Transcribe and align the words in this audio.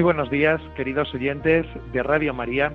Muy 0.00 0.04
buenos 0.14 0.30
días, 0.30 0.62
queridos 0.76 1.12
oyentes 1.12 1.66
de 1.92 2.02
Radio 2.02 2.32
María. 2.32 2.72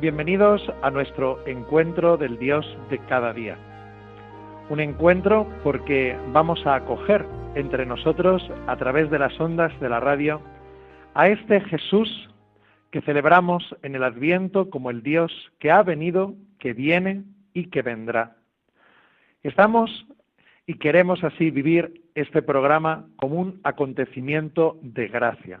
Bienvenidos 0.00 0.62
a 0.80 0.88
nuestro 0.88 1.44
encuentro 1.44 2.16
del 2.16 2.38
Dios 2.38 2.64
de 2.88 3.00
cada 3.06 3.32
día. 3.32 3.58
Un 4.68 4.78
encuentro 4.78 5.48
porque 5.64 6.16
vamos 6.28 6.64
a 6.68 6.76
acoger 6.76 7.26
entre 7.56 7.84
nosotros, 7.84 8.48
a 8.68 8.76
través 8.76 9.10
de 9.10 9.18
las 9.18 9.40
ondas 9.40 9.72
de 9.80 9.88
la 9.88 9.98
radio, 9.98 10.40
a 11.14 11.26
este 11.26 11.62
Jesús 11.62 12.30
que 12.92 13.00
celebramos 13.00 13.74
en 13.82 13.96
el 13.96 14.04
Adviento 14.04 14.70
como 14.70 14.90
el 14.90 15.02
Dios 15.02 15.32
que 15.58 15.72
ha 15.72 15.82
venido, 15.82 16.36
que 16.60 16.74
viene 16.74 17.24
y 17.54 17.70
que 17.70 17.82
vendrá. 17.82 18.36
Estamos 19.42 20.06
y 20.64 20.74
queremos 20.74 21.24
así 21.24 21.50
vivir 21.50 22.02
este 22.14 22.40
programa 22.40 23.08
como 23.16 23.34
un 23.34 23.60
acontecimiento 23.64 24.78
de 24.80 25.08
gracia 25.08 25.60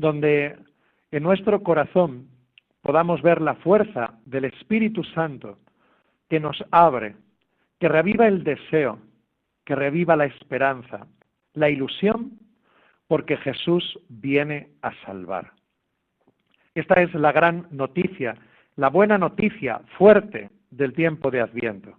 donde 0.00 0.56
en 1.10 1.22
nuestro 1.22 1.62
corazón 1.62 2.28
podamos 2.80 3.20
ver 3.20 3.40
la 3.42 3.54
fuerza 3.56 4.14
del 4.24 4.46
Espíritu 4.46 5.04
Santo 5.04 5.58
que 6.28 6.40
nos 6.40 6.64
abre, 6.70 7.16
que 7.78 7.88
reviva 7.88 8.26
el 8.26 8.42
deseo, 8.42 8.98
que 9.64 9.74
reviva 9.74 10.16
la 10.16 10.24
esperanza, 10.24 11.06
la 11.52 11.68
ilusión, 11.68 12.38
porque 13.08 13.36
Jesús 13.36 13.98
viene 14.08 14.70
a 14.82 14.92
salvar. 15.04 15.52
Esta 16.74 17.02
es 17.02 17.12
la 17.14 17.32
gran 17.32 17.66
noticia, 17.70 18.36
la 18.76 18.88
buena 18.88 19.18
noticia 19.18 19.80
fuerte 19.98 20.48
del 20.70 20.94
tiempo 20.94 21.30
de 21.30 21.40
Adviento. 21.40 21.98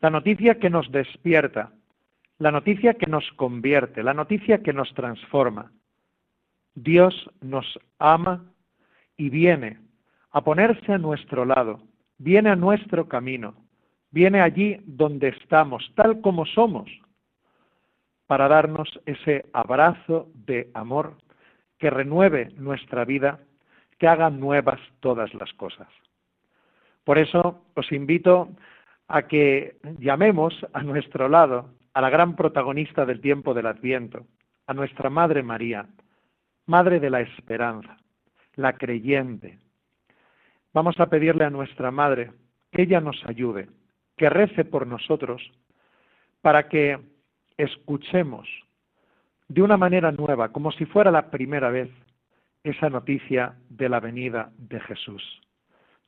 La 0.00 0.10
noticia 0.10 0.60
que 0.60 0.70
nos 0.70 0.92
despierta, 0.92 1.72
la 2.38 2.52
noticia 2.52 2.94
que 2.94 3.06
nos 3.06 3.28
convierte, 3.32 4.02
la 4.02 4.14
noticia 4.14 4.62
que 4.62 4.74
nos 4.74 4.92
transforma, 4.94 5.72
Dios 6.76 7.28
nos 7.40 7.66
ama 7.98 8.44
y 9.16 9.30
viene 9.30 9.80
a 10.30 10.42
ponerse 10.42 10.92
a 10.92 10.98
nuestro 10.98 11.46
lado, 11.46 11.80
viene 12.18 12.50
a 12.50 12.56
nuestro 12.56 13.08
camino, 13.08 13.54
viene 14.10 14.42
allí 14.42 14.78
donde 14.84 15.28
estamos, 15.28 15.90
tal 15.96 16.20
como 16.20 16.44
somos, 16.44 16.90
para 18.26 18.46
darnos 18.46 19.00
ese 19.06 19.46
abrazo 19.54 20.28
de 20.34 20.70
amor 20.74 21.16
que 21.78 21.88
renueve 21.88 22.50
nuestra 22.56 23.06
vida, 23.06 23.40
que 23.98 24.06
haga 24.06 24.28
nuevas 24.28 24.80
todas 25.00 25.32
las 25.32 25.52
cosas. 25.54 25.88
Por 27.04 27.16
eso 27.16 27.64
os 27.74 27.90
invito 27.90 28.50
a 29.08 29.22
que 29.22 29.78
llamemos 29.98 30.54
a 30.74 30.82
nuestro 30.82 31.28
lado 31.28 31.70
a 31.94 32.02
la 32.02 32.10
gran 32.10 32.36
protagonista 32.36 33.06
del 33.06 33.22
tiempo 33.22 33.54
del 33.54 33.66
Adviento, 33.66 34.26
a 34.66 34.74
nuestra 34.74 35.08
Madre 35.08 35.42
María, 35.42 35.86
Madre 36.66 36.98
de 36.98 37.10
la 37.10 37.20
Esperanza, 37.20 37.96
la 38.56 38.72
creyente. 38.72 39.58
Vamos 40.74 40.98
a 40.98 41.06
pedirle 41.06 41.44
a 41.44 41.50
nuestra 41.50 41.90
Madre 41.90 42.32
que 42.72 42.82
ella 42.82 43.00
nos 43.00 43.24
ayude, 43.24 43.68
que 44.16 44.28
rece 44.28 44.64
por 44.64 44.86
nosotros, 44.86 45.40
para 46.42 46.68
que 46.68 46.98
escuchemos 47.56 48.48
de 49.48 49.62
una 49.62 49.76
manera 49.76 50.10
nueva, 50.10 50.48
como 50.50 50.72
si 50.72 50.86
fuera 50.86 51.10
la 51.10 51.30
primera 51.30 51.70
vez, 51.70 51.88
esa 52.64 52.90
noticia 52.90 53.54
de 53.68 53.88
la 53.88 54.00
venida 54.00 54.50
de 54.58 54.80
Jesús. 54.80 55.22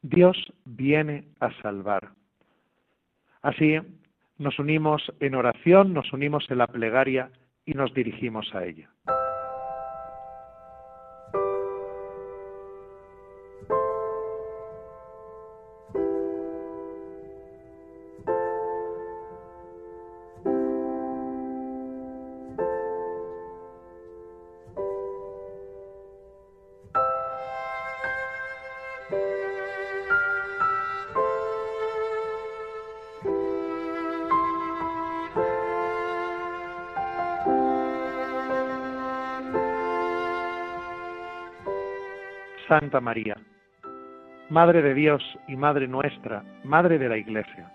Dios 0.03 0.53
viene 0.65 1.29
a 1.39 1.53
salvar. 1.63 2.11
Así 3.43 3.79
nos 4.39 4.59
unimos 4.59 5.13
en 5.21 5.37
oración, 5.37 5.93
nos 5.95 6.13
unimos 6.13 6.51
en 6.51 6.59
la 6.59 6.67
plegaria 6.67 7.31
y 7.65 7.75
nos 7.75 7.95
dirigimos 7.95 8.53
a 8.57 8.65
ella. 8.65 8.91
Santa 42.69 43.01
María, 43.01 43.35
Madre 44.51 44.83
de 44.83 44.93
Dios 44.93 45.23
y 45.49 45.57
Madre 45.57 45.89
nuestra, 45.89 46.45
Madre 46.65 46.99
de 46.99 47.09
la 47.09 47.17
Iglesia. 47.17 47.73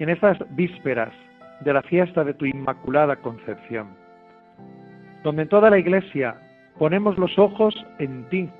En 0.00 0.08
estas 0.08 0.38
vísperas 0.56 1.12
de 1.60 1.72
la 1.72 1.82
fiesta 1.82 2.24
de 2.24 2.34
tu 2.34 2.46
Inmaculada 2.46 3.14
Concepción, 3.16 3.88
donde 5.22 5.42
en 5.42 5.48
toda 5.48 5.70
la 5.70 5.78
Iglesia 5.78 6.36
ponemos 6.80 7.16
los 7.16 7.38
ojos 7.38 7.74
en 8.00 8.28
ti, 8.28 8.50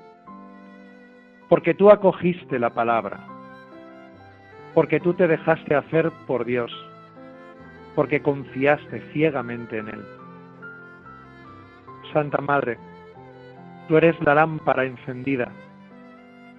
porque 1.49 1.73
tú 1.73 1.89
acogiste 1.89 2.57
la 2.57 2.69
palabra, 2.69 3.19
porque 4.73 5.01
tú 5.01 5.13
te 5.13 5.27
dejaste 5.27 5.75
hacer 5.75 6.09
por 6.25 6.45
Dios, 6.45 6.71
porque 7.95 8.21
confiaste 8.21 9.01
ciegamente 9.11 9.79
en 9.79 9.89
Él. 9.89 10.05
Santa 12.13 12.39
Madre, 12.39 12.77
Tú 13.87 13.97
eres 13.97 14.19
la 14.21 14.35
lámpara 14.35 14.85
encendida 14.85 15.51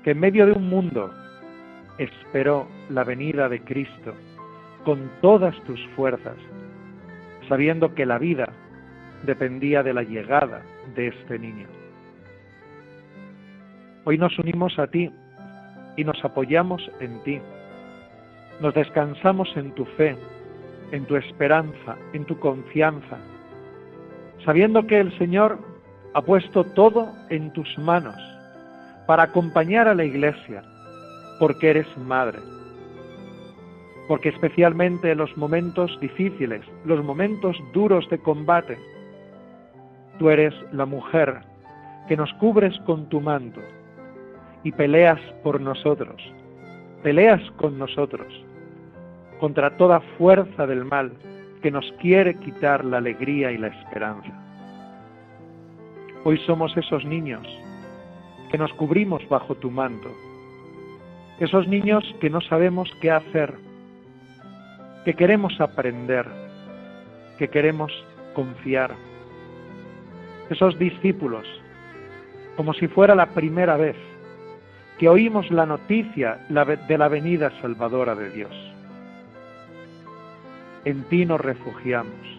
que 0.05 0.11
en 0.11 0.21
medio 0.21 0.47
de 0.47 0.53
un 0.53 0.69
mundo 0.69 1.13
esperó 1.99 2.69
la 2.89 3.05
venida 3.05 3.49
de 3.49 3.63
Cristo 3.63 4.15
con 4.85 5.11
todas 5.21 5.55
tus 5.65 5.81
fuerzas, 5.95 6.37
sabiendo 7.49 7.95
que 7.95 8.07
la 8.07 8.19
vida 8.19 8.49
dependía 9.25 9.83
de 9.83 9.95
la 9.95 10.03
llegada 10.03 10.63
de 10.97 11.09
este 11.09 11.39
niño. 11.39 11.69
Hoy 14.05 14.19
nos 14.19 14.37
unimos 14.39 14.79
a 14.79 14.89
ti 14.89 15.11
y 15.97 16.05
nos 16.05 16.25
apoyamos 16.25 16.91
en 17.01 17.23
ti. 17.23 17.41
Nos 18.61 18.75
descansamos 18.75 19.57
en 19.57 19.73
tu 19.73 19.85
fe, 19.85 20.17
en 20.91 21.05
tu 21.07 21.17
esperanza, 21.17 21.97
en 22.13 22.25
tu 22.25 22.39
confianza, 22.39 23.19
sabiendo 24.45 24.87
que 24.87 24.99
el 24.99 25.17
Señor 25.19 25.72
ha 26.15 26.23
puesto 26.23 26.65
todo 26.65 27.13
en 27.31 27.53
tus 27.53 27.79
manos 27.79 28.17
para 29.07 29.25
acompañar 29.25 29.89
a 29.89 29.95
la 29.95 30.05
iglesia, 30.05 30.63
porque 31.39 31.71
eres 31.71 31.87
madre. 31.99 32.39
Porque 34.09 34.29
especialmente 34.29 35.11
en 35.11 35.19
los 35.19 35.37
momentos 35.37 35.99
difíciles, 36.01 36.63
los 36.85 37.03
momentos 37.05 37.57
duros 37.73 38.09
de 38.11 38.19
combate, 38.19 38.79
tú 40.19 40.29
eres 40.31 40.55
la 40.73 40.87
mujer 40.87 41.41
que 42.09 42.17
nos 42.17 42.33
cubres 42.35 42.79
con 42.87 43.09
tu 43.09 43.21
manto 43.21 43.61
y 44.65 44.73
peleas 44.73 45.21
por 45.43 45.61
nosotros, 45.61 46.23
peleas 47.03 47.41
con 47.57 47.79
nosotros 47.79 48.33
contra 49.41 49.77
toda 49.77 49.99
fuerza 50.19 50.69
del 50.69 50.85
mal 50.85 51.11
que 51.63 51.71
nos 51.73 51.91
quiere 52.01 52.37
quitar 52.37 52.85
la 52.85 52.99
alegría 52.99 53.51
y 53.51 53.59
la 53.59 53.69
esperanza. 53.69 54.42
Hoy 56.25 56.39
somos 56.47 56.77
esos 56.77 57.05
niños 57.05 57.45
que 58.53 58.59
nos 58.59 58.73
cubrimos 58.75 59.29
bajo 59.29 59.57
tu 59.57 59.71
manto, 59.71 60.09
Esos 61.41 61.67
niños 61.67 62.05
que 62.21 62.31
no 62.31 62.41
sabemos 62.41 62.89
qué 63.01 63.11
hacer, 63.11 63.55
que 65.05 65.15
queremos 65.15 65.61
aprender, 65.61 66.25
que 67.39 67.49
queremos 67.49 67.91
confiar. 68.35 68.95
Esos 70.51 70.79
discípulos, 70.79 71.45
como 72.57 72.73
si 72.75 72.87
fuera 72.87 73.17
la 73.17 73.27
primera 73.27 73.77
vez 73.77 73.97
que 74.99 75.09
oímos 75.09 75.51
la 75.51 75.67
noticia 75.67 76.47
de 76.49 76.99
la 76.99 77.09
venida 77.09 77.51
salvadora 77.61 78.15
de 78.15 78.31
Dios. 78.31 78.55
En 80.85 81.03
ti 81.05 81.27
nos 81.27 81.41
refugiamos, 81.41 82.39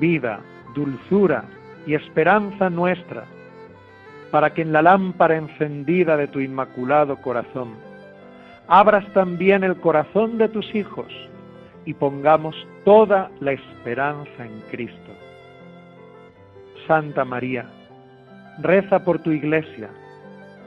vida, 0.00 0.40
dulzura 0.74 1.44
y 1.86 1.94
esperanza 1.94 2.68
nuestra, 2.68 3.24
para 4.30 4.52
que 4.52 4.62
en 4.62 4.72
la 4.72 4.82
lámpara 4.82 5.36
encendida 5.36 6.16
de 6.16 6.26
tu 6.28 6.40
inmaculado 6.40 7.16
corazón 7.16 7.74
abras 8.68 9.06
también 9.12 9.62
el 9.64 9.76
corazón 9.76 10.38
de 10.38 10.48
tus 10.48 10.74
hijos 10.74 11.06
y 11.84 11.94
pongamos 11.94 12.56
toda 12.84 13.30
la 13.40 13.52
esperanza 13.52 14.44
en 14.44 14.60
Cristo. 14.70 15.12
Santa 16.86 17.24
María, 17.24 17.66
reza 18.58 19.04
por 19.04 19.20
tu 19.20 19.30
iglesia, 19.30 19.88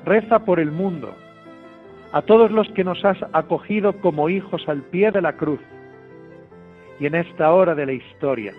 reza 0.05 0.39
por 0.39 0.59
el 0.59 0.71
mundo, 0.71 1.13
a 2.11 2.21
todos 2.21 2.51
los 2.51 2.69
que 2.69 2.83
nos 2.83 3.03
has 3.05 3.17
acogido 3.33 3.93
como 4.01 4.29
hijos 4.29 4.67
al 4.67 4.81
pie 4.81 5.11
de 5.11 5.21
la 5.21 5.33
cruz. 5.33 5.59
Y 6.99 7.05
en 7.05 7.15
esta 7.15 7.51
hora 7.51 7.75
de 7.75 7.85
la 7.85 7.93
historia, 7.93 8.53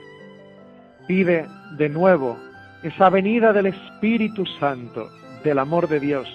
pide 1.06 1.46
de 1.76 1.88
nuevo 1.88 2.38
esa 2.82 3.10
venida 3.10 3.52
del 3.52 3.66
Espíritu 3.66 4.46
Santo, 4.58 5.10
del 5.44 5.58
amor 5.58 5.88
de 5.88 6.00
Dios, 6.00 6.28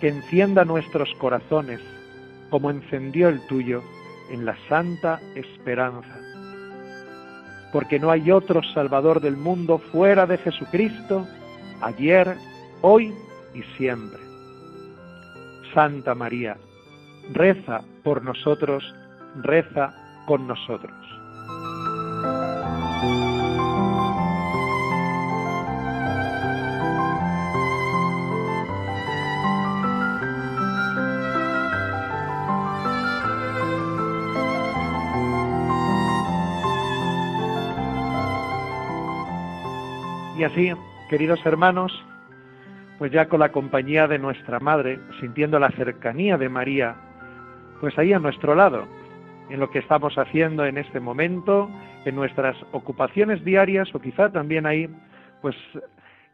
que 0.00 0.08
encienda 0.08 0.64
nuestros 0.64 1.12
corazones 1.18 1.80
como 2.50 2.70
encendió 2.70 3.28
el 3.28 3.40
tuyo 3.46 3.82
en 4.30 4.44
la 4.44 4.56
santa 4.68 5.20
esperanza. 5.34 6.18
Porque 7.72 7.98
no 7.98 8.10
hay 8.10 8.30
otro 8.30 8.62
Salvador 8.74 9.20
del 9.20 9.36
mundo 9.36 9.78
fuera 9.78 10.26
de 10.26 10.38
Jesucristo, 10.38 11.26
ayer, 11.80 12.36
hoy 12.82 13.14
y 13.54 13.62
siempre. 13.76 14.20
Santa 15.74 16.14
María, 16.14 16.56
reza 17.32 17.82
por 18.02 18.22
nosotros, 18.22 18.84
reza 19.36 19.94
con 20.26 20.46
nosotros. 20.46 21.11
Y 40.42 40.44
así, 40.44 40.72
queridos 41.08 41.38
hermanos, 41.46 41.92
pues 42.98 43.12
ya 43.12 43.28
con 43.28 43.38
la 43.38 43.52
compañía 43.52 44.08
de 44.08 44.18
nuestra 44.18 44.58
Madre, 44.58 44.98
sintiendo 45.20 45.60
la 45.60 45.70
cercanía 45.70 46.36
de 46.36 46.48
María, 46.48 46.96
pues 47.80 47.96
ahí 47.96 48.12
a 48.12 48.18
nuestro 48.18 48.56
lado, 48.56 48.88
en 49.50 49.60
lo 49.60 49.70
que 49.70 49.78
estamos 49.78 50.18
haciendo 50.18 50.66
en 50.66 50.78
este 50.78 50.98
momento, 50.98 51.70
en 52.04 52.16
nuestras 52.16 52.56
ocupaciones 52.72 53.44
diarias 53.44 53.94
o 53.94 54.00
quizá 54.00 54.32
también 54.32 54.66
ahí, 54.66 54.88
pues 55.42 55.54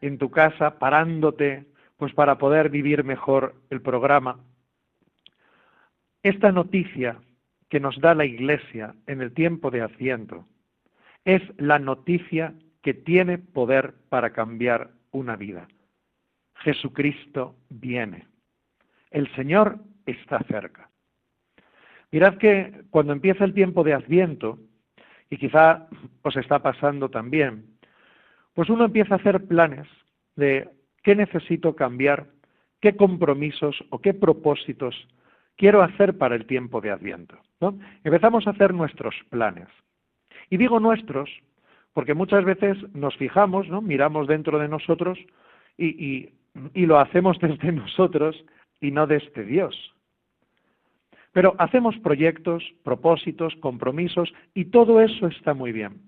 en 0.01 0.17
tu 0.17 0.31
casa, 0.31 0.79
parándote, 0.79 1.67
pues 1.99 2.15
para 2.15 2.39
poder 2.39 2.71
vivir 2.71 3.05
mejor 3.05 3.57
el 3.69 3.83
programa. 3.83 4.39
Esta 6.23 6.51
noticia 6.51 7.19
que 7.69 7.79
nos 7.79 8.01
da 8.01 8.15
la 8.15 8.25
Iglesia 8.25 8.95
en 9.07 9.21
el 9.21 9.35
tiempo 9.35 9.71
de 9.71 9.83
Adviento 9.83 10.47
es 11.27 11.43
la 11.59 11.79
noticia 11.79 12.55
que 12.89 12.95
tiene 12.95 13.37
poder 13.37 13.93
para 14.09 14.31
cambiar 14.31 14.93
una 15.11 15.37
vida. 15.37 15.69
Jesucristo 16.61 17.55
viene. 17.69 18.27
El 19.11 19.31
Señor 19.35 19.81
está 20.07 20.39
cerca. 20.45 20.89
Mirad 22.11 22.39
que 22.39 22.85
cuando 22.89 23.13
empieza 23.13 23.45
el 23.45 23.53
tiempo 23.53 23.85
de 23.85 23.93
Adviento, 23.93 24.59
y 25.29 25.37
quizá 25.37 25.87
os 26.23 26.35
está 26.39 26.61
pasando 26.61 27.11
también, 27.11 27.77
pues 28.55 28.71
uno 28.71 28.87
empieza 28.87 29.17
a 29.17 29.19
hacer 29.19 29.47
planes 29.47 29.87
de 30.37 30.71
qué 31.03 31.15
necesito 31.15 31.77
cambiar, 31.77 32.29
qué 32.81 32.97
compromisos 32.97 33.85
o 33.91 34.01
qué 34.01 34.15
propósitos 34.15 34.95
quiero 35.57 35.83
hacer 35.83 36.17
para 36.17 36.37
el 36.37 36.47
tiempo 36.47 36.81
de 36.81 36.91
Adviento. 36.91 37.37
Empezamos 38.03 38.47
a 38.47 38.53
hacer 38.53 38.73
nuestros 38.73 39.15
planes. 39.29 39.69
Y 40.49 40.57
digo 40.57 40.81
nuestros 40.81 41.29
porque 41.93 42.15
muchas 42.15 42.45
veces 42.45 42.77
nos 42.95 43.17
fijamos, 43.17 43.69
¿no? 43.69 43.81
miramos 43.81 44.27
dentro 44.27 44.59
de 44.59 44.69
nosotros 44.69 45.19
y, 45.77 46.31
y 46.75 46.87
lo 46.87 46.99
hacemos 46.99 47.39
desde 47.41 47.73
nosotros 47.73 48.45
y 48.81 48.91
no 48.91 49.07
desde 49.07 49.45
Dios. 49.45 49.95
Pero 51.33 51.55
hacemos 51.59 51.97
proyectos, 51.99 52.65
propósitos, 52.83 53.55
compromisos 53.57 54.33
y 54.55 54.67
todo 54.67 55.01
eso 55.01 55.27
está 55.27 55.55
muy 55.55 55.73
bien. 55.73 56.01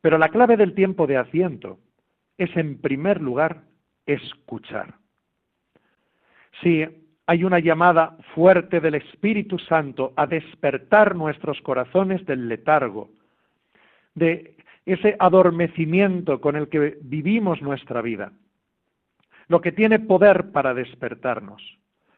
Pero 0.00 0.18
la 0.18 0.30
clave 0.30 0.56
del 0.56 0.74
tiempo 0.74 1.06
de 1.06 1.16
asiento 1.16 1.78
es, 2.38 2.54
en 2.56 2.80
primer 2.80 3.20
lugar, 3.20 3.62
escuchar. 4.06 4.94
Si 6.62 6.84
hay 7.26 7.44
una 7.44 7.60
llamada 7.60 8.16
fuerte 8.34 8.80
del 8.80 8.96
Espíritu 8.96 9.58
Santo 9.58 10.12
a 10.16 10.26
despertar 10.26 11.14
nuestros 11.14 11.60
corazones 11.60 12.24
del 12.26 12.48
letargo, 12.48 13.10
de 14.14 14.56
ese 14.92 15.16
adormecimiento 15.18 16.40
con 16.40 16.56
el 16.56 16.68
que 16.68 16.98
vivimos 17.02 17.62
nuestra 17.62 18.02
vida. 18.02 18.32
Lo 19.48 19.60
que 19.60 19.72
tiene 19.72 19.98
poder 19.98 20.52
para 20.52 20.74
despertarnos, 20.74 21.62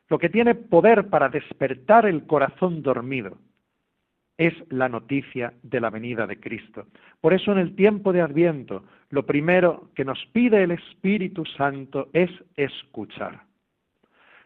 lo 0.08 0.18
que 0.18 0.28
tiene 0.28 0.54
poder 0.54 1.08
para 1.08 1.28
despertar 1.28 2.06
el 2.06 2.26
corazón 2.26 2.82
dormido, 2.82 3.38
es 4.38 4.54
la 4.70 4.88
noticia 4.88 5.52
de 5.62 5.80
la 5.80 5.90
venida 5.90 6.26
de 6.26 6.40
Cristo. 6.40 6.86
Por 7.20 7.32
eso 7.32 7.52
en 7.52 7.58
el 7.58 7.74
tiempo 7.74 8.12
de 8.12 8.22
Adviento, 8.22 8.84
lo 9.10 9.24
primero 9.24 9.90
que 9.94 10.04
nos 10.04 10.18
pide 10.32 10.62
el 10.62 10.72
Espíritu 10.72 11.44
Santo 11.44 12.08
es 12.12 12.30
escuchar. 12.56 13.42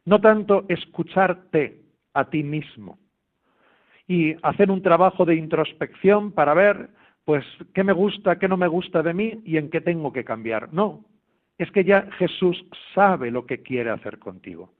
No 0.04 0.20
tanto 0.20 0.64
escucharte 0.68 1.80
a 2.14 2.28
ti 2.28 2.42
mismo 2.42 2.98
y 4.06 4.34
hacer 4.42 4.70
un 4.70 4.82
trabajo 4.82 5.24
de 5.24 5.34
introspección 5.34 6.32
para 6.32 6.54
ver 6.54 6.88
pues 7.26 7.44
qué 7.74 7.82
me 7.82 7.92
gusta, 7.92 8.38
qué 8.38 8.46
no 8.46 8.56
me 8.56 8.68
gusta 8.68 9.02
de 9.02 9.12
mí 9.12 9.42
y 9.44 9.56
en 9.56 9.68
qué 9.68 9.80
tengo 9.80 10.12
que 10.12 10.24
cambiar. 10.24 10.72
No, 10.72 11.04
es 11.58 11.68
que 11.72 11.82
ya 11.82 12.08
Jesús 12.12 12.64
sabe 12.94 13.32
lo 13.32 13.46
que 13.46 13.62
quiere 13.62 13.90
hacer 13.90 14.20
contigo. 14.20 14.72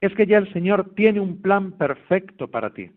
Es 0.00 0.14
que 0.14 0.26
ya 0.26 0.38
el 0.38 0.50
Señor 0.54 0.94
tiene 0.94 1.20
un 1.20 1.42
plan 1.42 1.72
perfecto 1.72 2.48
para 2.48 2.70
ti. 2.70 2.90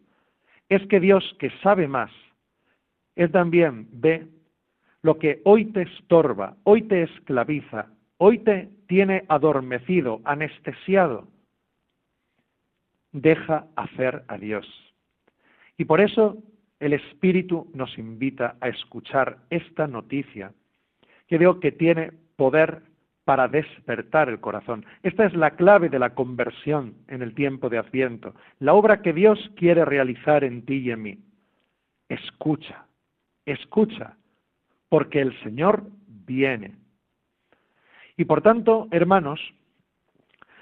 Es 0.70 0.88
que 0.88 1.02
Dios 1.02 1.36
que 1.38 1.52
sabe 1.62 1.90
más, 1.90 2.12
Él 3.18 3.30
también 3.30 3.90
ve 3.92 4.26
lo 5.02 5.20
que 5.20 5.42
hoy 5.44 5.66
te 5.66 5.82
estorba, 5.82 6.56
hoy 6.64 6.84
te 6.84 7.04
esclaviza, 7.04 7.88
hoy 8.18 8.40
te 8.40 8.70
tiene 8.88 9.26
adormecido, 9.28 10.22
anestesiado. 10.24 11.28
Deja 13.12 13.68
hacer 13.76 14.24
a 14.30 14.38
Dios. 14.38 14.66
Y 15.78 15.84
por 15.84 16.00
eso 16.00 16.42
el 16.80 16.94
Espíritu 16.94 17.70
nos 17.74 17.98
invita 17.98 18.56
a 18.62 18.70
escuchar 18.70 19.38
esta 19.50 19.88
noticia 19.88 20.52
que 21.28 21.38
veo 21.38 21.60
que 21.60 21.72
tiene 21.72 22.12
poder 22.36 22.84
para 23.26 23.48
despertar 23.48 24.30
el 24.30 24.40
corazón. 24.40 24.86
Esta 25.04 25.26
es 25.26 25.34
la 25.34 25.52
clave 25.52 25.90
de 25.90 26.00
la 26.00 26.12
conversión 26.12 26.96
en 27.08 27.22
el 27.22 27.34
tiempo 27.36 27.68
de 27.68 27.78
Adviento, 27.78 28.34
la 28.60 28.74
obra 28.74 29.02
que 29.02 29.12
Dios 29.12 29.52
quiere 29.58 29.84
realizar 29.84 30.44
en 30.44 30.66
ti 30.66 30.76
y 30.76 30.92
en 30.92 31.02
mí. 31.02 31.18
Escucha, 32.08 32.86
escucha, 33.46 34.16
porque 34.88 35.20
el 35.20 35.38
Señor 35.44 35.84
viene. 36.08 36.76
Y 38.16 38.24
por 38.24 38.42
tanto, 38.42 38.88
hermanos, 38.92 39.42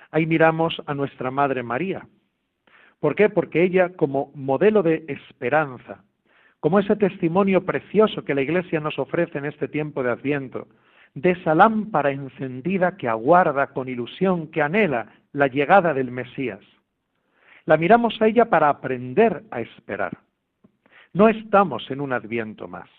ahí 0.10 0.26
miramos 0.26 0.82
a 0.88 0.96
nuestra 0.96 1.30
Madre 1.30 1.62
María, 1.62 2.08
¿Por 3.00 3.16
qué? 3.16 3.30
Porque 3.30 3.64
ella, 3.64 3.90
como 3.90 4.32
modelo 4.34 4.82
de 4.84 5.06
esperanza, 5.08 6.04
como 6.60 6.80
ese 6.80 6.96
testimonio 6.96 7.66
precioso 7.66 8.24
que 8.24 8.34
la 8.34 8.42
Iglesia 8.42 8.80
nos 8.80 8.98
ofrece 8.98 9.38
en 9.38 9.46
este 9.46 9.68
tiempo 9.68 10.02
de 10.02 10.12
Adviento, 10.12 10.68
de 11.14 11.32
esa 11.32 11.56
lámpara 11.56 12.12
encendida 12.12 12.98
que 12.98 13.08
aguarda 13.08 13.68
con 13.68 13.88
ilusión, 13.88 14.48
que 14.48 14.62
anhela 14.62 15.14
la 15.32 15.48
llegada 15.48 15.94
del 15.94 16.12
Mesías. 16.12 16.62
La 17.66 17.78
miramos 17.78 18.22
a 18.22 18.28
ella 18.28 18.46
para 18.46 18.70
aprender 18.70 19.44
a 19.52 19.62
esperar. 19.62 20.18
No 21.14 21.30
estamos 21.30 21.90
en 21.90 22.02
un 22.02 22.14
Adviento 22.14 22.68
más. 22.68 22.90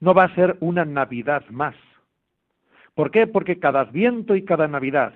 No 0.00 0.14
va 0.14 0.24
a 0.24 0.34
ser 0.34 0.56
una 0.60 0.84
Navidad 0.84 1.44
más. 1.50 1.76
¿Por 2.94 3.10
qué? 3.10 3.26
Porque 3.26 3.58
cada 3.58 3.80
Adviento 3.80 4.34
y 4.34 4.44
cada 4.44 4.66
Navidad 4.66 5.14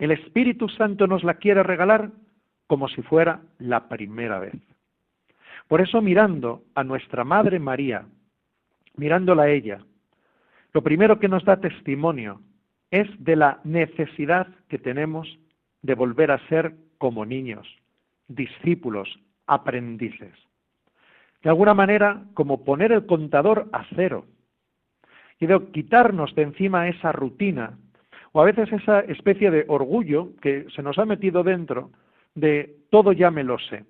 el 0.00 0.12
Espíritu 0.12 0.68
Santo 0.70 1.06
nos 1.06 1.22
la 1.22 1.34
quiere 1.34 1.62
regalar 1.62 2.10
como 2.70 2.86
si 2.86 3.02
fuera 3.02 3.40
la 3.58 3.88
primera 3.88 4.38
vez. 4.38 4.54
Por 5.66 5.80
eso 5.80 6.00
mirando 6.00 6.62
a 6.76 6.84
nuestra 6.84 7.24
Madre 7.24 7.58
María, 7.58 8.06
mirándola 8.94 9.42
a 9.42 9.50
ella, 9.50 9.80
lo 10.72 10.80
primero 10.80 11.18
que 11.18 11.26
nos 11.26 11.44
da 11.44 11.56
testimonio 11.56 12.40
es 12.92 13.08
de 13.18 13.34
la 13.34 13.58
necesidad 13.64 14.46
que 14.68 14.78
tenemos 14.78 15.26
de 15.82 15.96
volver 15.96 16.30
a 16.30 16.38
ser 16.46 16.76
como 16.98 17.26
niños, 17.26 17.66
discípulos, 18.28 19.18
aprendices. 19.48 20.34
De 21.42 21.50
alguna 21.50 21.74
manera, 21.74 22.22
como 22.34 22.62
poner 22.62 22.92
el 22.92 23.04
contador 23.04 23.68
a 23.72 23.84
cero 23.96 24.26
y 25.40 25.46
de 25.46 25.58
quitarnos 25.72 26.36
de 26.36 26.42
encima 26.42 26.86
esa 26.86 27.10
rutina 27.10 27.76
o 28.30 28.40
a 28.40 28.44
veces 28.44 28.72
esa 28.72 29.00
especie 29.00 29.50
de 29.50 29.64
orgullo 29.66 30.36
que 30.40 30.66
se 30.76 30.84
nos 30.84 31.00
ha 31.00 31.04
metido 31.04 31.42
dentro 31.42 31.90
de 32.34 32.76
todo 32.90 33.12
ya 33.12 33.30
me 33.30 33.44
lo 33.44 33.58
sé. 33.58 33.84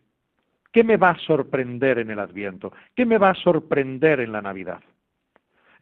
¿Qué 0.73 0.85
me 0.85 0.97
va 0.97 1.11
a 1.11 1.19
sorprender 1.19 1.99
en 1.99 2.11
el 2.11 2.21
Adviento? 2.21 2.73
¿Qué 2.95 3.05
me 3.05 3.19
va 3.19 3.31
a 3.31 3.35
sorprender 3.35 4.21
en 4.21 4.33
la 4.33 4.43
Navidad? 4.43 4.81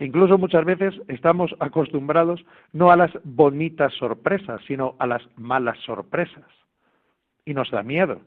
Incluso 0.00 0.38
muchas 0.38 0.64
veces 0.64 0.94
estamos 1.08 1.54
acostumbrados 1.58 2.44
no 2.72 2.90
a 2.90 2.96
las 2.96 3.10
bonitas 3.24 3.92
sorpresas, 3.94 4.60
sino 4.66 4.94
a 4.98 5.06
las 5.06 5.22
malas 5.36 5.78
sorpresas. 5.80 6.46
Y 7.44 7.52
nos 7.52 7.70
da 7.70 7.82
miedo. 7.82 8.20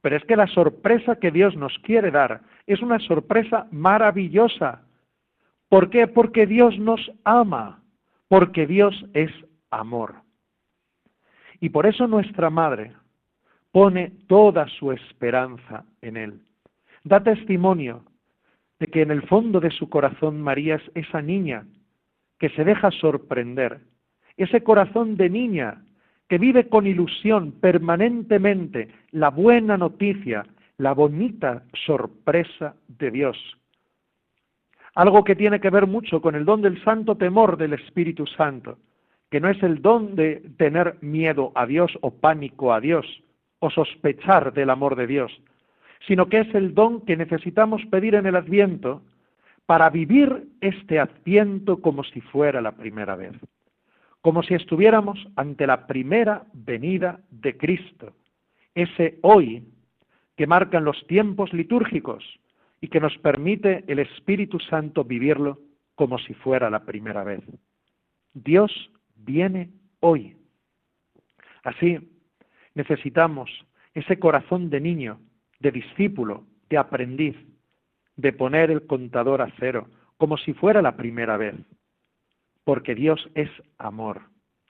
Pero 0.00 0.16
es 0.16 0.24
que 0.24 0.36
la 0.36 0.46
sorpresa 0.46 1.16
que 1.16 1.30
Dios 1.30 1.56
nos 1.56 1.76
quiere 1.80 2.10
dar 2.10 2.42
es 2.66 2.80
una 2.80 3.00
sorpresa 3.00 3.66
maravillosa. 3.70 4.82
¿Por 5.68 5.90
qué? 5.90 6.06
Porque 6.06 6.46
Dios 6.46 6.78
nos 6.78 7.10
ama, 7.24 7.82
porque 8.28 8.66
Dios 8.66 9.04
es 9.12 9.32
amor. 9.70 10.14
Y 11.60 11.70
por 11.70 11.86
eso 11.86 12.06
nuestra 12.06 12.48
Madre 12.48 12.92
pone 13.72 14.12
toda 14.26 14.66
su 14.68 14.92
esperanza 14.92 15.84
en 16.02 16.16
Él. 16.16 16.40
Da 17.04 17.22
testimonio 17.22 18.04
de 18.78 18.86
que 18.86 19.02
en 19.02 19.10
el 19.10 19.22
fondo 19.22 19.60
de 19.60 19.70
su 19.70 19.88
corazón 19.88 20.40
María 20.40 20.76
es 20.76 20.90
esa 20.94 21.20
niña 21.20 21.66
que 22.38 22.48
se 22.50 22.64
deja 22.64 22.90
sorprender, 22.90 23.80
ese 24.36 24.62
corazón 24.62 25.16
de 25.16 25.28
niña 25.28 25.82
que 26.28 26.38
vive 26.38 26.68
con 26.68 26.86
ilusión 26.86 27.52
permanentemente 27.52 28.88
la 29.10 29.30
buena 29.30 29.76
noticia, 29.76 30.46
la 30.76 30.92
bonita 30.92 31.64
sorpresa 31.86 32.74
de 32.86 33.10
Dios. 33.10 33.36
Algo 34.94 35.24
que 35.24 35.36
tiene 35.36 35.60
que 35.60 35.70
ver 35.70 35.86
mucho 35.86 36.20
con 36.20 36.34
el 36.34 36.44
don 36.44 36.62
del 36.62 36.82
santo 36.84 37.16
temor 37.16 37.56
del 37.56 37.72
Espíritu 37.72 38.26
Santo, 38.26 38.78
que 39.30 39.40
no 39.40 39.48
es 39.48 39.62
el 39.62 39.82
don 39.82 40.14
de 40.14 40.42
tener 40.56 40.96
miedo 41.00 41.52
a 41.54 41.66
Dios 41.66 41.96
o 42.00 42.10
pánico 42.10 42.72
a 42.72 42.80
Dios 42.80 43.06
o 43.60 43.70
sospechar 43.70 44.52
del 44.52 44.70
amor 44.70 44.96
de 44.96 45.06
Dios, 45.06 45.32
sino 46.06 46.28
que 46.28 46.40
es 46.40 46.54
el 46.54 46.74
don 46.74 47.04
que 47.04 47.16
necesitamos 47.16 47.84
pedir 47.86 48.14
en 48.14 48.26
el 48.26 48.36
adviento 48.36 49.02
para 49.66 49.90
vivir 49.90 50.48
este 50.60 50.98
adviento 50.98 51.80
como 51.80 52.04
si 52.04 52.20
fuera 52.20 52.60
la 52.60 52.72
primera 52.72 53.16
vez, 53.16 53.34
como 54.22 54.42
si 54.42 54.54
estuviéramos 54.54 55.18
ante 55.36 55.66
la 55.66 55.86
primera 55.86 56.46
venida 56.52 57.20
de 57.30 57.56
Cristo, 57.56 58.14
ese 58.74 59.18
hoy 59.22 59.64
que 60.36 60.46
marcan 60.46 60.84
los 60.84 61.06
tiempos 61.06 61.52
litúrgicos 61.52 62.24
y 62.80 62.88
que 62.88 63.00
nos 63.00 63.16
permite 63.18 63.84
el 63.88 63.98
Espíritu 63.98 64.60
Santo 64.60 65.04
vivirlo 65.04 65.58
como 65.96 66.18
si 66.18 66.32
fuera 66.32 66.70
la 66.70 66.84
primera 66.84 67.24
vez. 67.24 67.42
Dios 68.34 68.70
viene 69.16 69.70
hoy. 70.00 70.36
Así 71.64 71.98
necesitamos 72.78 73.50
ese 73.92 74.20
corazón 74.20 74.70
de 74.70 74.80
niño 74.80 75.18
de 75.58 75.72
discípulo, 75.72 76.44
de 76.70 76.78
aprendiz, 76.78 77.36
de 78.16 78.32
poner 78.32 78.70
el 78.70 78.86
contador 78.86 79.42
a 79.42 79.50
cero, 79.58 79.88
como 80.16 80.36
si 80.38 80.52
fuera 80.52 80.80
la 80.80 80.96
primera 80.96 81.36
vez, 81.36 81.56
porque 82.62 82.94
Dios 82.94 83.28
es 83.34 83.50
amor. 83.78 84.22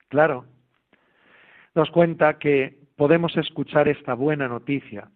Claro, 0.09 0.47
nos 1.75 1.91
cuenta 1.91 2.39
que 2.39 2.79
podemos 2.97 3.37
escuchar 3.37 3.89
esta 3.89 4.15
buena 4.15 4.49
noticia, 4.49 5.11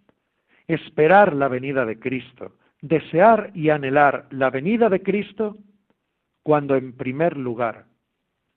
esperar 0.68 1.34
la 1.34 1.48
venida 1.48 1.86
de 1.86 1.98
Cristo, 1.98 2.56
desear 2.82 3.52
y 3.54 3.70
anhelar 3.70 4.26
la 4.30 4.50
venida 4.50 4.90
de 4.90 5.02
Cristo 5.02 5.56
cuando 6.42 6.76
en 6.76 6.92
primer 6.92 7.38
lugar 7.38 7.86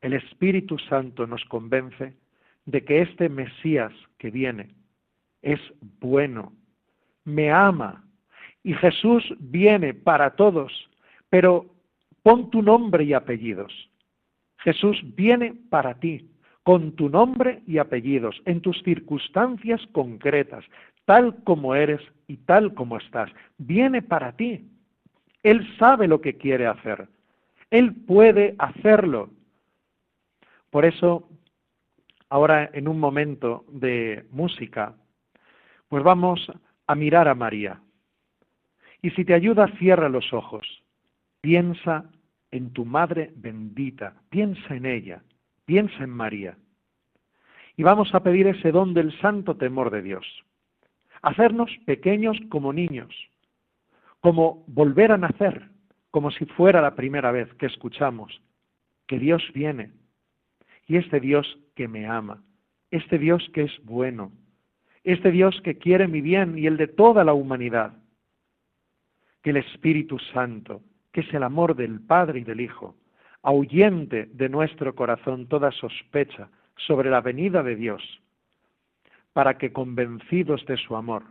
el 0.02 0.14
Espíritu 0.14 0.78
Santo 0.78 1.26
nos 1.26 1.46
convence 1.46 2.18
de 2.66 2.84
que 2.84 3.02
este 3.02 3.30
Mesías 3.30 3.94
que 4.18 4.32
viene 4.32 4.70
es 5.42 5.60
bueno, 6.00 6.54
me 7.24 7.52
ama. 7.52 8.04
Y 8.64 8.74
Jesús 8.74 9.24
viene 9.40 9.94
para 9.94 10.32
todos, 10.32 10.72
pero 11.30 11.68
pon 12.24 12.50
tu 12.50 12.64
nombre 12.64 13.04
y 13.04 13.14
apellidos. 13.14 13.72
Jesús 14.58 15.00
viene 15.16 15.54
para 15.70 16.00
ti, 16.00 16.32
con 16.64 16.96
tu 16.96 17.10
nombre 17.10 17.62
y 17.68 17.78
apellidos, 17.78 18.42
en 18.46 18.62
tus 18.62 18.82
circunstancias 18.82 19.80
concretas, 19.92 20.66
tal 21.06 21.44
como 21.44 21.76
eres 21.76 22.02
y 22.28 22.38
tal 22.38 22.74
como 22.74 22.98
estás. 22.98 23.30
Viene 23.60 24.02
para 24.02 24.32
ti. 24.36 24.68
Él 25.44 25.68
sabe 25.78 26.08
lo 26.08 26.22
que 26.22 26.38
quiere 26.38 26.66
hacer. 26.66 27.08
Él 27.70 27.94
puede 27.94 28.56
hacerlo. 28.58 29.30
Por 30.72 30.86
eso, 30.86 31.30
ahora 32.30 32.70
en 32.74 32.88
un 32.88 33.00
momento 33.00 33.66
de 33.70 34.26
música, 34.32 34.96
pues 35.88 36.04
vamos 36.04 36.52
a 36.88 36.96
mirar 36.96 37.28
a 37.28 37.36
María. 37.36 37.82
Y 39.02 39.12
si 39.12 39.26
te 39.26 39.34
ayuda, 39.34 39.68
cierra 39.78 40.10
los 40.10 40.34
ojos. 40.34 40.84
Piensa 41.42 42.10
en 42.52 42.72
tu 42.74 42.86
Madre 42.86 43.32
bendita, 43.36 44.16
piensa 44.30 44.76
en 44.76 44.86
ella, 44.86 45.24
piensa 45.66 46.04
en 46.04 46.10
María. 46.10 46.58
Y 47.78 47.84
vamos 47.84 48.14
a 48.16 48.22
pedir 48.22 48.48
ese 48.48 48.72
don 48.72 48.94
del 48.94 49.18
santo 49.20 49.56
temor 49.58 49.92
de 49.92 50.02
Dios. 50.02 50.26
Hacernos 51.22 51.70
pequeños 51.86 52.38
como 52.50 52.72
niños, 52.72 53.14
como 54.22 54.64
volver 54.68 55.12
a 55.12 55.18
nacer, 55.18 55.70
como 56.12 56.32
si 56.32 56.46
fuera 56.46 56.82
la 56.82 56.96
primera 56.96 57.32
vez 57.32 57.54
que 57.56 57.66
escuchamos 57.66 58.42
que 59.08 59.20
Dios 59.20 59.44
viene. 59.54 59.92
Y 60.88 60.98
este 60.98 61.20
Dios 61.20 61.60
que 61.76 61.88
me 61.88 62.08
ama, 62.08 62.44
este 62.92 63.20
Dios 63.20 63.48
que 63.54 63.64
es 63.64 63.72
bueno, 63.84 64.32
este 65.04 65.32
Dios 65.32 65.60
que 65.64 65.78
quiere 65.78 66.08
mi 66.08 66.22
bien 66.22 66.58
y 66.58 66.66
el 66.66 66.78
de 66.78 66.88
toda 66.88 67.24
la 67.24 67.34
humanidad. 67.34 67.94
Que 69.44 69.52
el 69.52 69.58
Espíritu 69.58 70.18
Santo, 70.34 70.82
que 71.12 71.22
es 71.22 71.34
el 71.34 71.44
amor 71.44 71.76
del 71.76 72.02
Padre 72.02 72.40
y 72.40 72.44
del 72.44 72.62
Hijo, 72.62 72.96
ahuyente 73.44 74.26
de 74.34 74.50
nuestro 74.50 74.96
corazón 74.96 75.48
toda 75.48 75.72
sospecha 75.72 76.50
sobre 76.76 77.12
la 77.12 77.22
venida 77.22 77.62
de 77.62 77.76
Dios, 77.76 78.02
para 79.34 79.58
que 79.58 79.72
convencidos 79.72 80.66
de 80.66 80.78
su 80.78 80.96
amor, 80.96 81.24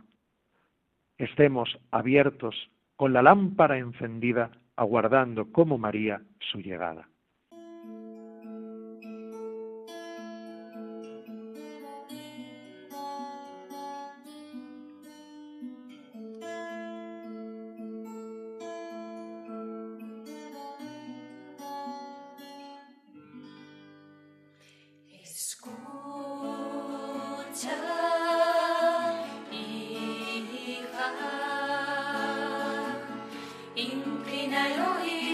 estemos 1.17 1.77
abiertos 1.91 2.69
con 2.95 3.11
la 3.11 3.21
lámpara 3.21 3.77
encendida, 3.77 4.51
aguardando 4.77 5.51
como 5.51 5.77
María 5.77 6.21
su 6.39 6.59
llegada. 6.59 7.09
Nairobi. 34.55 35.24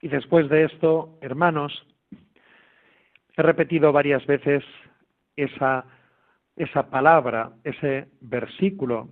Y 0.00 0.08
después 0.08 0.48
de 0.48 0.64
esto, 0.64 1.18
hermanos, 1.20 1.86
he 3.36 3.42
repetido 3.42 3.92
varias 3.92 4.24
veces 4.26 4.64
esa, 5.36 5.84
esa 6.56 6.90
palabra, 6.90 7.52
ese 7.64 8.08
versículo 8.20 9.08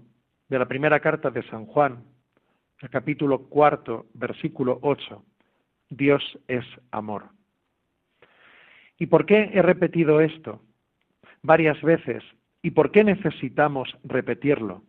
de 0.49 0.59
la 0.59 0.67
primera 0.67 1.01
carta 1.01 1.31
de 1.31 1.43
San 1.49 1.67
Juan, 1.67 2.05
el 2.81 2.91
capítulo 2.91 3.49
cuarto, 3.49 4.07
versículo 4.15 4.79
ocho. 4.83 5.25
Dios 5.89 6.23
es 6.49 6.65
amor. 6.91 7.25
¿Y 8.99 9.07
por 9.07 9.27
qué 9.27 9.51
he 9.53 9.63
repetido 9.63 10.21
esto 10.21 10.63
varias 11.43 11.81
veces? 11.83 12.23
¿Y 12.63 12.71
por 12.71 12.91
qué 12.91 13.05
necesitamos 13.05 13.97
repetirlo? 14.05 14.83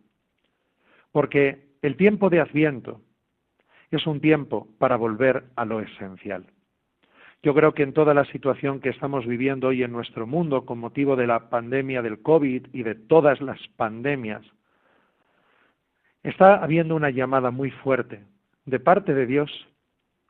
Porque 1.12 1.68
el 1.82 1.96
tiempo 1.96 2.30
de 2.30 2.40
Adviento, 2.40 3.00
es 3.96 4.06
un 4.06 4.20
tiempo 4.20 4.68
para 4.78 4.96
volver 4.96 5.44
a 5.56 5.64
lo 5.64 5.80
esencial. 5.80 6.46
Yo 7.42 7.54
creo 7.54 7.72
que 7.72 7.84
en 7.84 7.92
toda 7.92 8.14
la 8.14 8.24
situación 8.26 8.80
que 8.80 8.88
estamos 8.88 9.26
viviendo 9.26 9.68
hoy 9.68 9.82
en 9.82 9.92
nuestro 9.92 10.26
mundo 10.26 10.66
con 10.66 10.78
motivo 10.78 11.14
de 11.14 11.26
la 11.26 11.48
pandemia 11.48 12.02
del 12.02 12.20
COVID 12.20 12.66
y 12.72 12.82
de 12.82 12.94
todas 12.96 13.40
las 13.40 13.60
pandemias, 13.76 14.44
está 16.22 16.56
habiendo 16.62 16.96
una 16.96 17.10
llamada 17.10 17.50
muy 17.50 17.70
fuerte 17.70 18.24
de 18.64 18.80
parte 18.80 19.14
de 19.14 19.26
Dios 19.26 19.50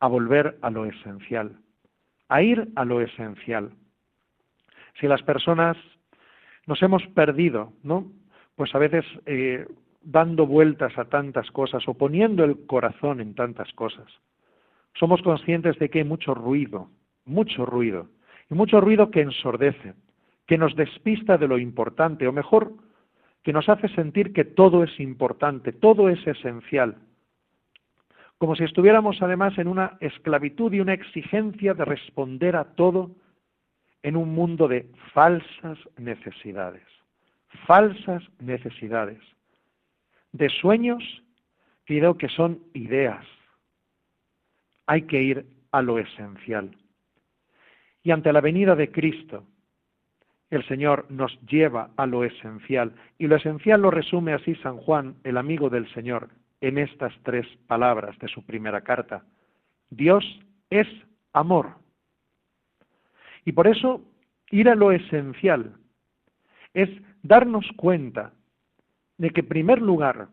a 0.00 0.06
volver 0.06 0.58
a 0.60 0.70
lo 0.70 0.84
esencial, 0.84 1.56
a 2.28 2.42
ir 2.42 2.68
a 2.76 2.84
lo 2.84 3.00
esencial. 3.00 3.72
Si 5.00 5.08
las 5.08 5.22
personas 5.22 5.76
nos 6.66 6.82
hemos 6.82 7.04
perdido, 7.08 7.72
¿no? 7.82 8.12
Pues 8.54 8.74
a 8.74 8.78
veces 8.78 9.04
eh, 9.24 9.66
dando 10.10 10.46
vueltas 10.46 10.96
a 10.96 11.04
tantas 11.04 11.50
cosas 11.50 11.86
o 11.86 11.92
poniendo 11.92 12.42
el 12.42 12.64
corazón 12.64 13.20
en 13.20 13.34
tantas 13.34 13.70
cosas. 13.74 14.06
Somos 14.94 15.20
conscientes 15.20 15.78
de 15.78 15.90
que 15.90 15.98
hay 15.98 16.04
mucho 16.04 16.34
ruido, 16.34 16.88
mucho 17.26 17.66
ruido, 17.66 18.08
y 18.50 18.54
mucho 18.54 18.80
ruido 18.80 19.10
que 19.10 19.20
ensordece, 19.20 19.92
que 20.46 20.56
nos 20.56 20.74
despista 20.76 21.36
de 21.36 21.46
lo 21.46 21.58
importante, 21.58 22.26
o 22.26 22.32
mejor, 22.32 22.72
que 23.42 23.52
nos 23.52 23.68
hace 23.68 23.88
sentir 23.90 24.32
que 24.32 24.44
todo 24.44 24.82
es 24.82 24.98
importante, 24.98 25.72
todo 25.72 26.08
es 26.08 26.26
esencial, 26.26 26.96
como 28.38 28.56
si 28.56 28.64
estuviéramos 28.64 29.20
además 29.20 29.58
en 29.58 29.68
una 29.68 29.98
esclavitud 30.00 30.72
y 30.72 30.80
una 30.80 30.94
exigencia 30.94 31.74
de 31.74 31.84
responder 31.84 32.56
a 32.56 32.64
todo 32.64 33.10
en 34.02 34.16
un 34.16 34.32
mundo 34.34 34.68
de 34.68 34.86
falsas 35.12 35.78
necesidades, 35.98 36.86
falsas 37.66 38.22
necesidades 38.40 39.18
de 40.32 40.48
sueños, 40.48 41.02
creo 41.84 42.16
que 42.18 42.28
son 42.28 42.60
ideas. 42.74 43.24
Hay 44.86 45.02
que 45.02 45.22
ir 45.22 45.46
a 45.72 45.82
lo 45.82 45.98
esencial. 45.98 46.76
Y 48.02 48.10
ante 48.10 48.32
la 48.32 48.40
venida 48.40 48.74
de 48.74 48.90
Cristo, 48.90 49.44
el 50.50 50.66
Señor 50.66 51.06
nos 51.10 51.38
lleva 51.42 51.90
a 51.96 52.06
lo 52.06 52.24
esencial. 52.24 52.94
Y 53.18 53.26
lo 53.26 53.36
esencial 53.36 53.82
lo 53.82 53.90
resume 53.90 54.32
así 54.32 54.54
San 54.56 54.78
Juan, 54.78 55.16
el 55.24 55.36
amigo 55.36 55.68
del 55.68 55.92
Señor, 55.92 56.30
en 56.60 56.78
estas 56.78 57.12
tres 57.22 57.46
palabras 57.66 58.18
de 58.18 58.28
su 58.28 58.44
primera 58.44 58.80
carta. 58.80 59.24
Dios 59.90 60.24
es 60.70 60.86
amor. 61.32 61.76
Y 63.44 63.52
por 63.52 63.66
eso 63.66 64.02
ir 64.50 64.68
a 64.68 64.74
lo 64.74 64.92
esencial 64.92 65.74
es 66.74 66.88
darnos 67.22 67.66
cuenta 67.76 68.32
de 69.18 69.30
que, 69.30 69.40
en 69.40 69.48
primer 69.48 69.82
lugar, 69.82 70.28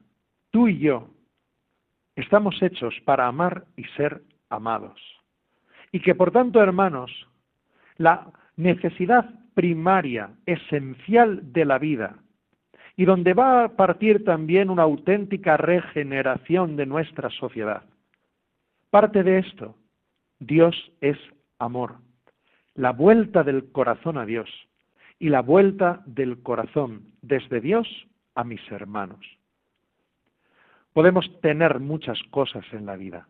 tú 0.52 0.67
y 0.67 0.80
yo 0.80 1.10
estamos 2.15 2.62
hechos 2.62 2.95
para 3.04 3.28
amar 3.28 3.65
y 3.76 3.84
ser 3.98 4.21
amados. 4.50 5.00
Y 5.91 6.00
que, 6.00 6.15
por 6.15 6.32
tanto, 6.32 6.62
hermanos, 6.62 7.12
la 7.98 8.32
necesidad 8.56 9.30
primaria, 9.54 10.32
esencial 10.45 11.52
de 11.52 11.65
la 11.65 11.80
vida, 11.80 12.17
y 12.98 13.06
donde 13.06 13.34
va 13.34 13.65
a 13.65 13.69
partir 13.76 14.24
también 14.24 14.69
una 14.69 14.84
auténtica 14.84 15.58
regeneración 15.58 16.76
de 16.76 16.86
nuestra 16.86 17.30
sociedad. 17.30 17.84
Parte 18.89 19.24
de 19.24 19.39
esto, 19.39 19.76
Dios 20.39 20.76
es 21.02 21.17
amor, 21.60 21.95
la 22.76 22.91
vuelta 22.91 23.43
del 23.43 23.71
corazón 23.71 24.17
a 24.17 24.26
Dios 24.26 24.50
y 25.19 25.30
la 25.30 25.41
vuelta 25.41 26.04
del 26.06 26.41
corazón 26.41 27.13
desde 27.21 27.60
Dios 27.60 27.88
a 28.36 28.43
mis 28.43 28.62
hermanos. 28.71 29.26
Podemos 30.93 31.41
tener 31.41 31.80
muchas 31.80 32.21
cosas 32.30 32.65
en 32.71 32.86
la 32.86 32.95
vida, 32.95 33.28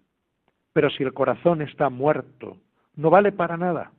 pero 0.74 0.90
si 0.90 1.04
el 1.04 1.14
corazón 1.14 1.62
está 1.62 1.90
muerto, 1.90 2.58
no 2.96 3.10
vale 3.10 3.32
para 3.32 3.58
nada. 3.58 3.92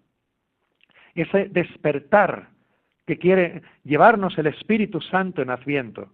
Ese 1.15 1.47
despertar 1.47 2.49
que 3.07 3.19
quiere 3.19 3.63
llevarnos 3.85 4.37
el 4.39 4.49
Espíritu 4.49 5.01
Santo 5.01 5.43
en 5.43 5.51
Adviento 5.51 6.11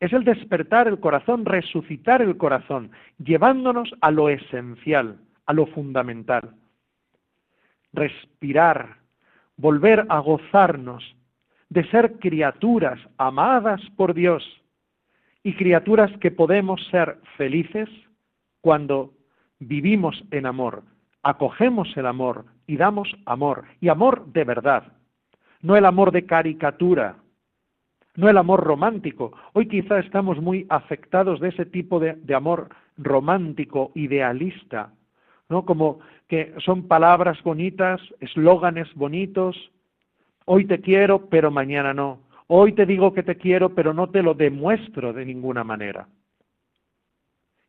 es 0.00 0.12
el 0.12 0.24
despertar 0.24 0.86
el 0.86 1.00
corazón, 1.00 1.44
resucitar 1.44 2.22
el 2.22 2.36
corazón, 2.36 2.92
llevándonos 3.18 3.92
a 4.00 4.10
lo 4.10 4.28
esencial, 4.28 5.18
a 5.46 5.52
lo 5.52 5.66
fundamental. 5.66 6.54
Respirar, 7.92 8.98
volver 9.56 10.06
a 10.08 10.20
gozarnos 10.20 11.16
de 11.70 11.84
ser 11.90 12.18
criaturas 12.18 12.98
amadas 13.18 13.80
por 13.96 14.14
Dios 14.14 14.44
y 15.42 15.54
criaturas 15.54 16.10
que 16.18 16.30
podemos 16.30 16.84
ser 16.90 17.18
felices 17.36 17.88
cuando 18.60 19.12
vivimos 19.58 20.22
en 20.30 20.46
amor, 20.46 20.82
acogemos 21.22 21.94
el 21.96 22.06
amor 22.06 22.44
y 22.66 22.76
damos 22.76 23.08
amor, 23.26 23.64
y 23.80 23.88
amor 23.88 24.26
de 24.32 24.44
verdad, 24.44 24.92
no 25.60 25.76
el 25.76 25.84
amor 25.84 26.12
de 26.12 26.26
caricatura, 26.26 27.16
no 28.14 28.28
el 28.28 28.36
amor 28.36 28.64
romántico. 28.64 29.32
Hoy 29.52 29.68
quizá 29.68 29.98
estamos 30.00 30.40
muy 30.40 30.66
afectados 30.68 31.40
de 31.40 31.48
ese 31.48 31.66
tipo 31.66 32.00
de, 32.00 32.34
amor 32.34 32.68
romántico, 32.96 33.92
idealista, 33.94 34.92
¿no? 35.48 35.64
Como 35.64 36.00
que 36.26 36.52
son 36.64 36.88
palabras 36.88 37.42
bonitas, 37.42 38.00
eslóganes 38.20 38.92
bonitos, 38.94 39.70
Hoy 40.50 40.64
te 40.64 40.80
quiero, 40.80 41.28
pero 41.28 41.50
mañana 41.50 41.92
no. 41.92 42.20
Hoy 42.46 42.72
te 42.72 42.86
digo 42.86 43.12
que 43.12 43.22
te 43.22 43.36
quiero, 43.36 43.74
pero 43.74 43.92
no 43.92 44.08
te 44.08 44.22
lo 44.22 44.32
demuestro 44.32 45.12
de 45.12 45.26
ninguna 45.26 45.62
manera. 45.62 46.08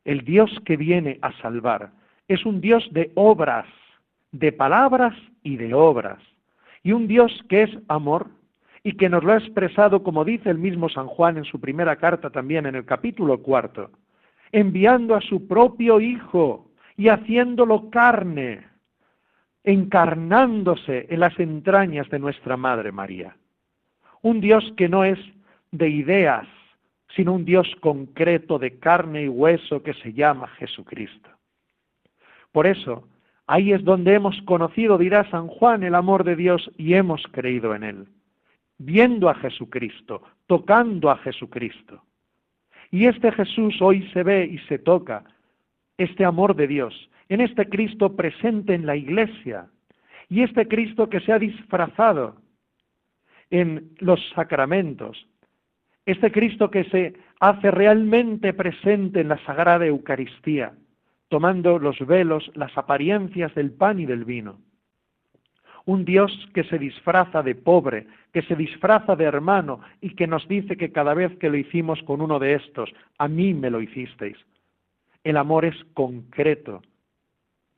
El 0.02 0.24
Dios 0.24 0.50
que 0.64 0.78
viene 0.78 1.18
a 1.20 1.30
salvar 1.42 1.90
es 2.26 2.46
un 2.46 2.62
Dios 2.62 2.88
de 2.92 3.12
obras, 3.16 3.66
de 4.32 4.52
palabras 4.52 5.14
y 5.42 5.58
de 5.58 5.74
obras. 5.74 6.20
Y 6.82 6.92
un 6.92 7.06
Dios 7.06 7.30
que 7.50 7.64
es 7.64 7.70
amor 7.88 8.28
y 8.82 8.96
que 8.96 9.10
nos 9.10 9.24
lo 9.24 9.34
ha 9.34 9.36
expresado, 9.36 10.02
como 10.02 10.24
dice 10.24 10.48
el 10.48 10.56
mismo 10.56 10.88
San 10.88 11.06
Juan 11.06 11.36
en 11.36 11.44
su 11.44 11.60
primera 11.60 11.96
carta 11.96 12.30
también 12.30 12.64
en 12.64 12.76
el 12.76 12.86
capítulo 12.86 13.42
cuarto, 13.42 13.90
enviando 14.52 15.14
a 15.14 15.20
su 15.20 15.46
propio 15.46 16.00
Hijo 16.00 16.70
y 16.96 17.08
haciéndolo 17.08 17.90
carne 17.90 18.69
encarnándose 19.64 21.06
en 21.10 21.20
las 21.20 21.38
entrañas 21.38 22.08
de 22.10 22.18
nuestra 22.18 22.56
Madre 22.56 22.92
María. 22.92 23.36
Un 24.22 24.40
Dios 24.40 24.72
que 24.76 24.88
no 24.88 25.04
es 25.04 25.18
de 25.70 25.88
ideas, 25.88 26.46
sino 27.14 27.34
un 27.34 27.44
Dios 27.44 27.68
concreto 27.80 28.58
de 28.58 28.78
carne 28.78 29.24
y 29.24 29.28
hueso 29.28 29.82
que 29.82 29.94
se 29.94 30.12
llama 30.12 30.48
Jesucristo. 30.48 31.28
Por 32.52 32.66
eso, 32.66 33.08
ahí 33.46 33.72
es 33.72 33.84
donde 33.84 34.14
hemos 34.14 34.40
conocido, 34.42 34.98
dirá 34.98 35.28
San 35.30 35.48
Juan, 35.48 35.82
el 35.82 35.94
amor 35.94 36.24
de 36.24 36.36
Dios 36.36 36.70
y 36.76 36.94
hemos 36.94 37.22
creído 37.30 37.74
en 37.74 37.84
Él, 37.84 38.06
viendo 38.78 39.28
a 39.28 39.34
Jesucristo, 39.34 40.22
tocando 40.46 41.10
a 41.10 41.18
Jesucristo. 41.18 42.02
Y 42.90 43.06
este 43.06 43.30
Jesús 43.32 43.80
hoy 43.80 44.08
se 44.12 44.22
ve 44.22 44.46
y 44.46 44.58
se 44.66 44.78
toca, 44.78 45.24
este 45.96 46.24
amor 46.24 46.56
de 46.56 46.66
Dios, 46.66 47.10
en 47.30 47.40
este 47.40 47.68
Cristo 47.68 48.16
presente 48.16 48.74
en 48.74 48.84
la 48.84 48.96
iglesia, 48.96 49.68
y 50.28 50.42
este 50.42 50.66
Cristo 50.68 51.08
que 51.08 51.20
se 51.20 51.32
ha 51.32 51.38
disfrazado 51.38 52.36
en 53.50 53.92
los 53.98 54.20
sacramentos, 54.34 55.26
este 56.06 56.32
Cristo 56.32 56.70
que 56.70 56.84
se 56.84 57.14
hace 57.38 57.70
realmente 57.70 58.52
presente 58.52 59.20
en 59.20 59.28
la 59.28 59.38
Sagrada 59.44 59.86
Eucaristía, 59.86 60.72
tomando 61.28 61.78
los 61.78 61.98
velos, 62.04 62.50
las 62.54 62.76
apariencias 62.76 63.54
del 63.54 63.70
pan 63.70 64.00
y 64.00 64.06
del 64.06 64.24
vino. 64.24 64.58
Un 65.84 66.04
Dios 66.04 66.32
que 66.52 66.64
se 66.64 66.78
disfraza 66.78 67.42
de 67.42 67.54
pobre, 67.54 68.08
que 68.32 68.42
se 68.42 68.56
disfraza 68.56 69.14
de 69.14 69.24
hermano 69.24 69.80
y 70.00 70.16
que 70.16 70.26
nos 70.26 70.46
dice 70.48 70.76
que 70.76 70.90
cada 70.90 71.14
vez 71.14 71.36
que 71.38 71.48
lo 71.48 71.56
hicimos 71.56 72.02
con 72.02 72.20
uno 72.20 72.40
de 72.40 72.54
estos, 72.54 72.92
a 73.18 73.28
mí 73.28 73.54
me 73.54 73.70
lo 73.70 73.80
hicisteis. 73.80 74.36
El 75.22 75.36
amor 75.36 75.64
es 75.64 75.76
concreto. 75.94 76.82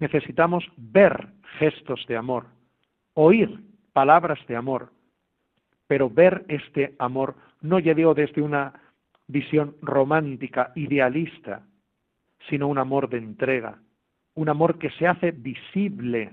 Necesitamos 0.03 0.69
ver 0.77 1.29
gestos 1.61 2.05
de 2.09 2.17
amor, 2.17 2.47
oír 3.15 3.61
palabras 3.93 4.41
de 4.49 4.57
amor, 4.57 4.91
pero 5.87 6.11
ver 6.11 6.45
este 6.49 6.97
amor 6.99 7.37
no 7.61 7.79
llegó 7.79 8.13
desde 8.13 8.43
una 8.43 8.73
visión 9.29 9.77
romántica, 9.81 10.73
idealista, 10.75 11.65
sino 12.49 12.67
un 12.67 12.79
amor 12.79 13.11
de 13.11 13.19
entrega, 13.19 13.79
un 14.35 14.49
amor 14.49 14.77
que 14.81 14.91
se 14.91 15.07
hace 15.07 15.31
visible, 15.31 16.33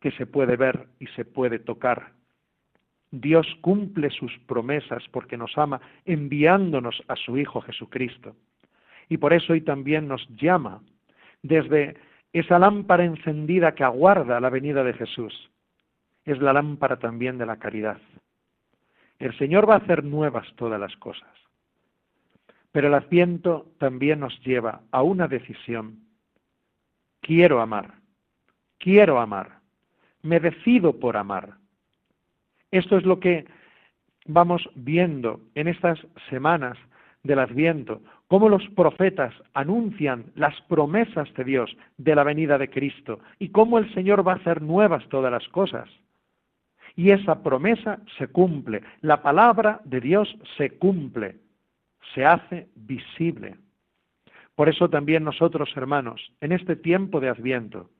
que 0.00 0.10
se 0.12 0.24
puede 0.24 0.56
ver 0.56 0.86
y 0.98 1.06
se 1.08 1.26
puede 1.26 1.58
tocar. 1.58 2.12
Dios 3.10 3.46
cumple 3.60 4.08
sus 4.08 4.32
promesas 4.46 5.04
porque 5.10 5.36
nos 5.36 5.52
ama 5.58 5.82
enviándonos 6.06 7.02
a 7.08 7.16
su 7.16 7.36
Hijo 7.36 7.60
Jesucristo. 7.60 8.34
Y 9.10 9.18
por 9.18 9.34
eso 9.34 9.52
hoy 9.52 9.60
también 9.60 10.08
nos 10.08 10.26
llama 10.30 10.80
desde 11.42 11.94
esa 12.40 12.58
lámpara 12.58 13.04
encendida 13.04 13.74
que 13.74 13.82
aguarda 13.82 14.40
la 14.40 14.50
venida 14.50 14.84
de 14.84 14.92
Jesús. 14.92 15.50
Es 16.24 16.38
la 16.38 16.52
lámpara 16.52 16.98
también 16.98 17.38
de 17.38 17.46
la 17.46 17.56
caridad. 17.56 17.98
El 19.18 19.36
Señor 19.38 19.68
va 19.68 19.74
a 19.74 19.78
hacer 19.78 20.04
nuevas 20.04 20.46
todas 20.56 20.78
las 20.78 20.94
cosas. 20.96 21.30
Pero 22.72 22.88
el 22.88 22.94
Adviento 22.94 23.72
también 23.78 24.20
nos 24.20 24.38
lleva 24.44 24.82
a 24.90 25.02
una 25.02 25.28
decisión. 25.28 26.00
Quiero 27.22 27.62
amar, 27.62 27.94
quiero 28.78 29.18
amar, 29.18 29.60
me 30.20 30.38
decido 30.38 31.00
por 31.00 31.16
amar. 31.16 31.54
Esto 32.70 32.98
es 32.98 33.04
lo 33.04 33.18
que 33.18 33.46
vamos 34.26 34.68
viendo 34.74 35.40
en 35.54 35.68
estas 35.68 35.98
semanas 36.28 36.76
del 37.22 37.38
Adviento, 37.38 38.02
cómo 38.28 38.48
los 38.48 38.66
profetas 38.70 39.32
anuncian 39.54 40.26
las 40.34 40.60
promesas 40.62 41.32
de 41.34 41.44
Dios 41.44 41.76
de 41.96 42.14
la 42.14 42.24
venida 42.24 42.58
de 42.58 42.70
Cristo 42.70 43.20
y 43.38 43.50
cómo 43.50 43.78
el 43.78 43.92
Señor 43.94 44.26
va 44.26 44.32
a 44.32 44.36
hacer 44.36 44.62
nuevas 44.62 45.06
todas 45.08 45.30
las 45.30 45.46
cosas. 45.48 45.88
Y 46.96 47.10
esa 47.10 47.42
promesa 47.42 48.00
se 48.18 48.28
cumple, 48.28 48.82
la 49.02 49.22
palabra 49.22 49.80
de 49.84 50.00
Dios 50.00 50.34
se 50.56 50.70
cumple, 50.78 51.36
se 52.14 52.24
hace 52.24 52.68
visible. 52.74 53.56
Por 54.54 54.70
eso 54.70 54.88
también 54.88 55.22
nosotros, 55.22 55.70
hermanos, 55.76 56.32
en 56.40 56.52
este 56.52 56.74
tiempo 56.76 57.20
de 57.20 57.28
Adviento, 57.28 57.90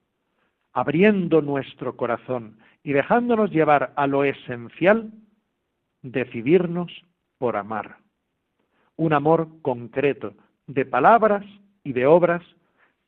abriendo 0.73 1.43
nuestro 1.43 1.97
corazón 1.97 2.59
y 2.83 2.93
dejándonos 2.93 3.51
llevar 3.51 3.93
a 3.97 4.07
lo 4.07 4.25
esencial, 4.25 5.12
decidirnos 6.03 6.91
por 7.39 7.57
amar. 7.57 7.99
Un 8.96 9.12
amor 9.12 9.48
concreto, 9.62 10.35
de 10.66 10.85
palabras 10.85 11.44
y 11.85 11.92
de 11.92 12.06
obras, 12.06 12.42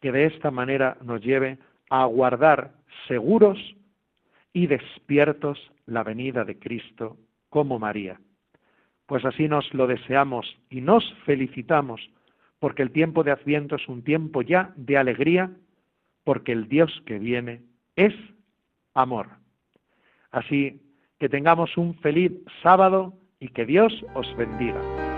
que 0.01 0.13
de 0.13 0.27
esta 0.27 0.51
manera 0.51 0.97
nos 1.03 1.21
lleve 1.23 1.59
a 1.91 2.03
aguardar 2.03 2.73
seguros 3.07 3.59
y 4.53 4.67
despiertos 4.67 5.59
la 5.87 6.05
venida 6.05 6.45
de 6.45 6.59
Cristo 6.59 7.17
como 7.49 7.79
María. 7.79 8.21
Pues 9.07 9.25
así 9.25 9.49
nos 9.49 9.73
lo 9.73 9.87
deseamos 9.87 10.47
y 10.69 10.81
nos 10.81 11.03
felicitamos, 11.25 12.01
porque 12.59 12.83
el 12.83 12.91
tiempo 12.91 13.25
de 13.25 13.31
Adviento 13.31 13.77
es 13.77 13.89
un 13.89 14.03
tiempo 14.03 14.43
ya 14.43 14.73
de 14.77 14.99
alegría, 14.99 15.51
porque 16.25 16.53
el 16.53 16.69
Dios 16.69 17.03
que 17.07 17.19
viene 17.19 17.63
es 17.97 18.15
amor. 18.95 19.29
Así 20.31 20.83
que 21.19 21.29
tengamos 21.29 21.77
un 21.77 21.95
feliz 21.97 22.33
sábado 22.63 23.15
y 23.41 23.49
que 23.49 23.65
Dios 23.65 23.93
os 24.15 24.37
bendiga. 24.37 25.18